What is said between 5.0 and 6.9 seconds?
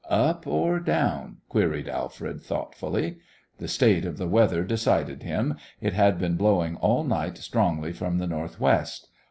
him. It had been blowing